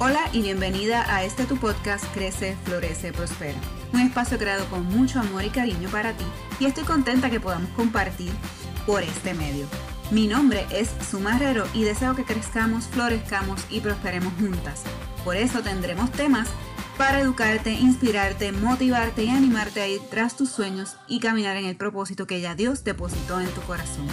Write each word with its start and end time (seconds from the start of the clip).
Hola 0.00 0.20
y 0.32 0.42
bienvenida 0.42 1.12
a 1.12 1.24
este 1.24 1.44
tu 1.44 1.56
podcast 1.56 2.04
Crece, 2.14 2.56
Florece, 2.64 3.12
Prospera. 3.12 3.58
Un 3.92 3.98
espacio 3.98 4.38
creado 4.38 4.64
con 4.66 4.86
mucho 4.86 5.18
amor 5.18 5.42
y 5.42 5.50
cariño 5.50 5.88
para 5.88 6.12
ti 6.12 6.24
y 6.60 6.66
estoy 6.66 6.84
contenta 6.84 7.30
que 7.30 7.40
podamos 7.40 7.68
compartir 7.70 8.30
por 8.86 9.02
este 9.02 9.34
medio. 9.34 9.66
Mi 10.12 10.28
nombre 10.28 10.66
es 10.70 10.94
Sumarrero 11.10 11.66
y 11.74 11.82
deseo 11.82 12.14
que 12.14 12.22
crezcamos, 12.22 12.86
florezcamos 12.86 13.60
y 13.70 13.80
prosperemos 13.80 14.32
juntas. 14.38 14.84
Por 15.24 15.34
eso 15.34 15.62
tendremos 15.62 16.12
temas 16.12 16.46
para 16.96 17.18
educarte, 17.18 17.72
inspirarte, 17.72 18.52
motivarte 18.52 19.24
y 19.24 19.30
animarte 19.30 19.80
a 19.80 19.88
ir 19.88 20.00
tras 20.08 20.36
tus 20.36 20.48
sueños 20.48 20.94
y 21.08 21.18
caminar 21.18 21.56
en 21.56 21.64
el 21.64 21.76
propósito 21.76 22.28
que 22.28 22.40
ya 22.40 22.54
Dios 22.54 22.84
depositó 22.84 23.40
en 23.40 23.50
tu 23.50 23.62
corazón. 23.62 24.06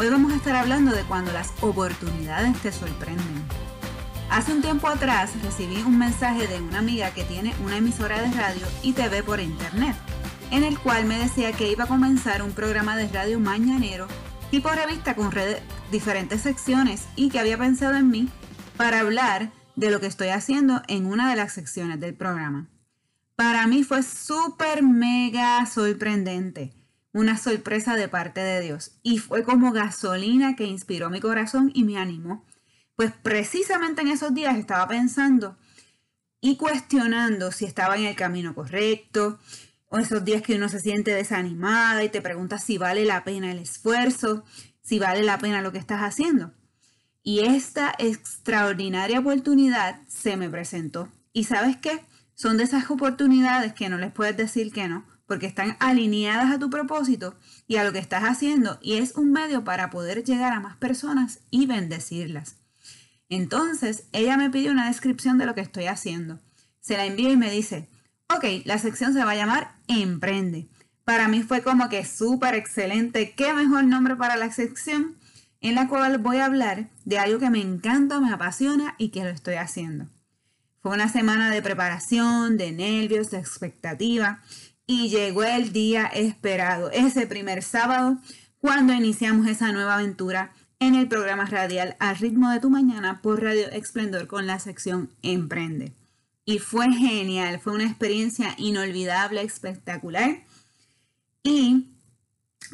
Hoy 0.00 0.08
vamos 0.08 0.32
a 0.32 0.36
estar 0.36 0.56
hablando 0.56 0.90
de 0.90 1.04
cuando 1.04 1.30
las 1.30 1.52
oportunidades 1.60 2.60
te 2.60 2.72
sorprenden. 2.72 3.71
Hace 4.32 4.54
un 4.54 4.62
tiempo 4.62 4.88
atrás 4.88 5.30
recibí 5.42 5.76
un 5.82 5.98
mensaje 5.98 6.46
de 6.46 6.58
una 6.58 6.78
amiga 6.78 7.12
que 7.12 7.22
tiene 7.22 7.54
una 7.62 7.76
emisora 7.76 8.22
de 8.22 8.30
radio 8.30 8.66
y 8.82 8.94
TV 8.94 9.22
por 9.22 9.40
internet, 9.40 9.94
en 10.50 10.64
el 10.64 10.78
cual 10.78 11.04
me 11.04 11.18
decía 11.18 11.52
que 11.52 11.70
iba 11.70 11.84
a 11.84 11.86
comenzar 11.86 12.42
un 12.42 12.52
programa 12.52 12.96
de 12.96 13.08
radio 13.08 13.38
mañanero 13.38 14.08
tipo 14.50 14.70
revista 14.70 15.14
con 15.16 15.30
diferentes 15.90 16.40
secciones 16.40 17.08
y 17.14 17.28
que 17.28 17.40
había 17.40 17.58
pensado 17.58 17.94
en 17.94 18.08
mí 18.08 18.30
para 18.78 19.00
hablar 19.00 19.52
de 19.76 19.90
lo 19.90 20.00
que 20.00 20.06
estoy 20.06 20.28
haciendo 20.28 20.80
en 20.88 21.04
una 21.04 21.28
de 21.28 21.36
las 21.36 21.52
secciones 21.52 22.00
del 22.00 22.14
programa. 22.14 22.70
Para 23.36 23.66
mí 23.66 23.84
fue 23.84 24.02
súper 24.02 24.82
mega 24.82 25.66
sorprendente, 25.66 26.72
una 27.12 27.36
sorpresa 27.36 27.96
de 27.96 28.08
parte 28.08 28.40
de 28.40 28.62
Dios 28.62 28.92
y 29.02 29.18
fue 29.18 29.44
como 29.44 29.72
gasolina 29.72 30.56
que 30.56 30.64
inspiró 30.64 31.10
mi 31.10 31.20
corazón 31.20 31.70
y 31.74 31.84
me 31.84 31.98
animó 31.98 32.46
pues 32.96 33.12
precisamente 33.22 34.02
en 34.02 34.08
esos 34.08 34.34
días 34.34 34.56
estaba 34.56 34.86
pensando 34.88 35.56
y 36.40 36.56
cuestionando 36.56 37.52
si 37.52 37.64
estaba 37.64 37.96
en 37.96 38.04
el 38.04 38.16
camino 38.16 38.54
correcto, 38.54 39.38
o 39.88 39.98
esos 39.98 40.24
días 40.24 40.42
que 40.42 40.56
uno 40.56 40.68
se 40.70 40.80
siente 40.80 41.14
desanimada 41.14 42.02
y 42.02 42.08
te 42.08 42.22
pregunta 42.22 42.58
si 42.58 42.78
vale 42.78 43.04
la 43.04 43.24
pena 43.24 43.52
el 43.52 43.58
esfuerzo, 43.58 44.42
si 44.80 44.98
vale 44.98 45.22
la 45.22 45.38
pena 45.38 45.60
lo 45.60 45.70
que 45.70 45.78
estás 45.78 46.00
haciendo. 46.00 46.52
Y 47.22 47.40
esta 47.40 47.94
extraordinaria 47.98 49.20
oportunidad 49.20 50.00
se 50.08 50.36
me 50.36 50.48
presentó. 50.48 51.08
¿Y 51.32 51.44
sabes 51.44 51.76
qué? 51.76 52.04
Son 52.34 52.56
de 52.56 52.64
esas 52.64 52.90
oportunidades 52.90 53.74
que 53.74 53.90
no 53.90 53.98
les 53.98 54.10
puedes 54.10 54.36
decir 54.36 54.72
que 54.72 54.88
no, 54.88 55.04
porque 55.26 55.46
están 55.46 55.76
alineadas 55.78 56.50
a 56.50 56.58
tu 56.58 56.70
propósito 56.70 57.36
y 57.68 57.76
a 57.76 57.84
lo 57.84 57.92
que 57.92 57.98
estás 57.98 58.24
haciendo 58.24 58.78
y 58.82 58.94
es 58.94 59.14
un 59.16 59.30
medio 59.30 59.62
para 59.62 59.90
poder 59.90 60.24
llegar 60.24 60.52
a 60.52 60.60
más 60.60 60.76
personas 60.78 61.40
y 61.50 61.66
bendecirlas. 61.66 62.61
Entonces, 63.34 64.04
ella 64.12 64.36
me 64.36 64.50
pidió 64.50 64.72
una 64.72 64.88
descripción 64.88 65.38
de 65.38 65.46
lo 65.46 65.54
que 65.54 65.62
estoy 65.62 65.86
haciendo. 65.86 66.38
Se 66.80 66.98
la 66.98 67.06
envío 67.06 67.32
y 67.32 67.36
me 67.38 67.50
dice, 67.50 67.88
ok, 68.28 68.44
la 68.66 68.76
sección 68.76 69.14
se 69.14 69.24
va 69.24 69.30
a 69.30 69.36
llamar 69.36 69.76
Emprende. 69.88 70.68
Para 71.04 71.28
mí 71.28 71.42
fue 71.42 71.62
como 71.62 71.88
que 71.88 72.04
súper 72.04 72.54
excelente. 72.54 73.32
¿Qué 73.34 73.54
mejor 73.54 73.84
nombre 73.84 74.16
para 74.16 74.36
la 74.36 74.52
sección? 74.52 75.16
En 75.62 75.76
la 75.76 75.88
cual 75.88 76.18
voy 76.18 76.36
a 76.36 76.44
hablar 76.44 76.90
de 77.06 77.18
algo 77.18 77.38
que 77.38 77.48
me 77.48 77.62
encanta, 77.62 78.20
me 78.20 78.30
apasiona 78.30 78.96
y 78.98 79.08
que 79.08 79.24
lo 79.24 79.30
estoy 79.30 79.54
haciendo. 79.54 80.08
Fue 80.82 80.92
una 80.92 81.08
semana 81.08 81.50
de 81.50 81.62
preparación, 81.62 82.58
de 82.58 82.70
nervios, 82.72 83.30
de 83.30 83.38
expectativa 83.38 84.42
y 84.86 85.08
llegó 85.08 85.44
el 85.44 85.72
día 85.72 86.04
esperado, 86.04 86.90
ese 86.90 87.26
primer 87.26 87.62
sábado, 87.62 88.18
cuando 88.58 88.92
iniciamos 88.92 89.46
esa 89.46 89.72
nueva 89.72 89.94
aventura 89.94 90.52
en 90.82 90.96
el 90.96 91.06
programa 91.06 91.44
radial 91.44 91.94
Al 92.00 92.16
ritmo 92.16 92.50
de 92.50 92.58
tu 92.58 92.68
mañana 92.68 93.20
por 93.22 93.40
Radio 93.40 93.70
Esplendor 93.70 94.26
con 94.26 94.48
la 94.48 94.58
sección 94.58 95.10
Emprende. 95.22 95.92
Y 96.44 96.58
fue 96.58 96.92
genial, 96.92 97.60
fue 97.60 97.72
una 97.72 97.84
experiencia 97.84 98.56
inolvidable, 98.58 99.42
espectacular. 99.42 100.42
Y 101.44 101.92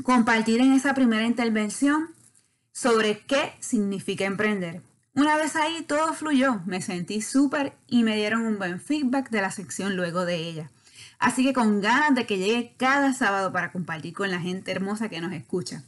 compartir 0.05 0.63
en 0.63 0.73
esa 0.73 0.95
primera 0.95 1.27
intervención 1.27 2.09
sobre 2.73 3.21
qué 3.27 3.53
significa 3.61 4.25
emprender. 4.25 4.81
Una 5.13 5.37
vez 5.37 5.55
ahí 5.55 5.83
todo 5.83 6.15
fluyó, 6.15 6.63
me 6.65 6.81
sentí 6.81 7.21
súper 7.21 7.75
y 7.87 8.05
me 8.05 8.17
dieron 8.17 8.47
un 8.47 8.57
buen 8.57 8.81
feedback 8.81 9.29
de 9.29 9.43
la 9.43 9.51
sección 9.51 9.97
luego 9.97 10.25
de 10.25 10.37
ella. 10.37 10.71
Así 11.19 11.45
que 11.45 11.53
con 11.53 11.83
ganas 11.83 12.15
de 12.15 12.25
que 12.25 12.39
llegue 12.39 12.75
cada 12.79 13.13
sábado 13.13 13.53
para 13.53 13.71
compartir 13.71 14.15
con 14.15 14.31
la 14.31 14.41
gente 14.41 14.71
hermosa 14.71 15.11
que 15.11 15.21
nos 15.21 15.35
escucha 15.35 15.85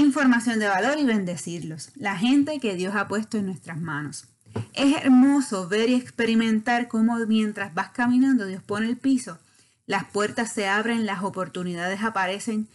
información 0.00 0.58
de 0.58 0.66
valor 0.66 0.98
y 0.98 1.04
bendecirlos, 1.04 1.90
la 1.94 2.16
gente 2.16 2.58
que 2.58 2.74
Dios 2.74 2.96
ha 2.96 3.06
puesto 3.06 3.38
en 3.38 3.46
nuestras 3.46 3.80
manos. 3.80 4.26
Es 4.72 4.96
hermoso 4.96 5.68
ver 5.68 5.88
y 5.88 5.94
experimentar 5.94 6.88
cómo 6.88 7.16
mientras 7.26 7.74
vas 7.74 7.90
caminando 7.90 8.46
Dios 8.46 8.62
pone 8.62 8.88
el 8.88 8.96
piso, 8.96 9.38
las 9.86 10.04
puertas 10.04 10.52
se 10.52 10.66
abren, 10.66 11.06
las 11.06 11.22
oportunidades 11.22 12.02
aparecen, 12.02 12.66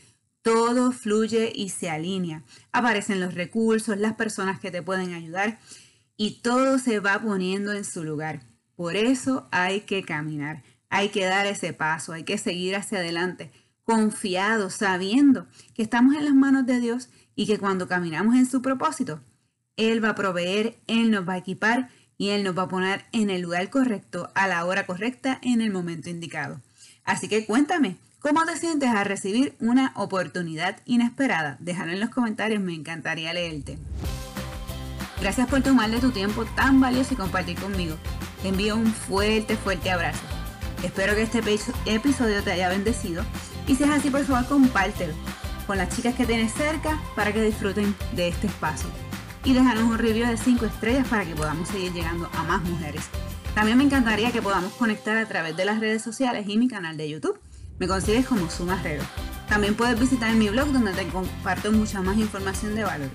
todo 0.44 0.94
fluye 0.94 1.52
y 1.54 1.70
se 1.70 1.90
alinea. 1.90 2.44
Aparecen 2.72 3.20
los 3.20 3.34
recursos, 3.34 3.98
las 3.98 4.14
personas 4.14 4.60
que 4.60 4.72
te 4.72 4.82
pueden 4.82 5.14
ayudar 5.14 5.60
y 6.16 6.40
todo 6.42 6.80
se 6.80 7.00
va 7.02 7.20
poniendo 7.20 7.74
en 7.74 7.84
su 7.84 8.06
lugar. 8.06 8.44
Por 8.76 8.96
eso 8.96 9.50
hay 9.52 9.82
que 9.82 10.04
caminar, 10.04 10.64
hay 10.90 11.10
que 11.10 11.26
dar 11.26 11.48
ese 11.48 11.74
paso, 11.74 12.14
hay 12.14 12.24
que 12.24 12.38
seguir 12.38 12.78
hacia 12.78 13.00
adelante 13.00 13.52
confiados, 13.90 14.76
sabiendo 14.76 15.48
que 15.74 15.82
estamos 15.82 16.16
en 16.16 16.24
las 16.24 16.36
manos 16.36 16.68
de 16.68 16.80
Dios 16.80 17.10
y 17.36 17.48
que 17.48 17.58
cuando 17.58 17.88
caminamos 17.88 18.36
en 18.36 18.46
su 18.46 18.62
propósito, 18.62 19.20
Él 19.78 20.04
va 20.04 20.10
a 20.10 20.16
proveer, 20.16 20.78
Él 20.86 21.10
nos 21.10 21.28
va 21.28 21.34
a 21.34 21.38
equipar 21.38 21.90
y 22.16 22.30
Él 22.30 22.44
nos 22.44 22.56
va 22.56 22.64
a 22.64 22.68
poner 22.68 23.06
en 23.14 23.32
el 23.32 23.42
lugar 23.42 23.68
correcto, 23.72 24.30
a 24.36 24.48
la 24.48 24.64
hora 24.66 24.86
correcta, 24.86 25.40
en 25.42 25.62
el 25.62 25.72
momento 25.72 26.08
indicado. 26.08 26.62
Así 27.04 27.28
que 27.28 27.48
cuéntame, 27.48 27.96
¿cómo 28.20 28.46
te 28.46 28.58
sientes 28.58 28.92
al 28.92 29.08
recibir 29.08 29.56
una 29.60 29.92
oportunidad 29.96 30.78
inesperada? 30.86 31.58
Déjalo 31.60 31.92
en 31.92 32.00
los 32.00 32.12
comentarios, 32.12 32.62
me 32.62 32.76
encantaría 32.76 33.34
leerte. 33.34 33.80
Gracias 35.20 35.50
por 35.50 35.64
tomarle 35.64 36.00
tu 36.00 36.12
tiempo 36.12 36.46
tan 36.46 36.80
valioso 36.80 37.16
y 37.16 37.18
compartir 37.18 37.60
conmigo. 37.60 37.96
Te 38.44 38.50
envío 38.50 38.76
un 38.76 38.94
fuerte, 38.94 39.58
fuerte 39.58 39.90
abrazo. 39.90 40.22
Espero 40.84 41.16
que 41.16 41.24
este 41.24 41.42
episodio 41.88 42.44
te 42.44 42.52
haya 42.52 42.70
bendecido 42.70 43.26
y 43.70 43.76
si 43.76 43.84
es 43.84 43.90
así, 43.92 44.10
por 44.10 44.26
favor, 44.26 44.48
compártelo 44.48 45.14
con 45.68 45.78
las 45.78 45.96
chicas 45.96 46.16
que 46.16 46.26
tienes 46.26 46.52
cerca 46.52 47.00
para 47.16 47.32
que 47.32 47.44
disfruten 47.44 47.96
de 48.14 48.30
este 48.30 48.48
espacio. 48.48 48.90
Y 49.44 49.54
déjanos 49.54 49.84
un 49.84 50.00
review 50.00 50.28
de 50.28 50.36
5 50.36 50.66
estrellas 50.66 51.08
para 51.08 51.24
que 51.24 51.36
podamos 51.36 51.70
seguir 51.70 51.94
llegando 51.94 52.28
a 52.34 52.44
más 52.44 52.64
mujeres. 52.64 53.04
También 53.54 53.78
me 53.78 53.84
encantaría 53.84 54.32
que 54.32 54.42
podamos 54.42 54.74
conectar 54.74 55.16
a 55.18 55.28
través 55.28 55.56
de 55.56 55.66
las 55.66 55.80
redes 55.80 56.02
sociales 56.02 56.46
y 56.48 56.58
mi 56.58 56.68
canal 56.68 56.98
de 56.98 57.08
YouTube. 57.08 57.40
Me 57.78 57.88
consigues 57.88 58.26
como 58.26 58.50
Sumarrero. 58.50 59.04
También 59.48 59.76
puedes 59.76 60.00
visitar 60.00 60.34
mi 60.34 60.50
blog 60.50 60.72
donde 60.72 60.94
te 60.94 61.08
comparto 61.08 61.72
mucha 61.72 62.02
más 62.02 62.18
información 62.18 62.74
de 62.74 62.86
valor. 62.86 63.10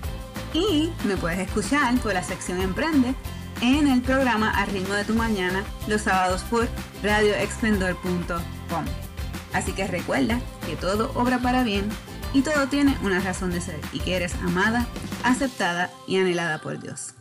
Y 0.53 0.89
me 1.05 1.17
puedes 1.17 1.39
escuchar 1.39 1.93
por 1.95 2.13
la 2.13 2.23
sección 2.23 2.61
Emprende 2.61 3.13
en 3.61 3.87
el 3.87 4.01
programa 4.01 4.51
Al 4.51 4.67
ritmo 4.67 4.93
de 4.93 5.03
tu 5.03 5.15
mañana 5.15 5.65
los 5.89 6.03
sábados 6.03 6.43
por 6.43 6.69
radioexplendor.com. 7.03 9.04
Así 9.55 9.71
que 9.71 9.87
recuerda 9.87 10.41
que 10.65 10.75
todo 10.75 11.11
obra 11.15 11.39
para 11.39 11.63
bien 11.63 11.87
y 12.33 12.41
todo 12.41 12.67
tiene 12.67 12.97
una 13.03 13.21
razón 13.21 13.51
de 13.51 13.61
ser 13.61 13.79
y 13.93 13.99
que 13.99 14.17
eres 14.17 14.35
amada, 14.43 14.85
aceptada 15.23 15.89
y 16.07 16.17
anhelada 16.17 16.59
por 16.59 16.77
Dios. 16.77 17.13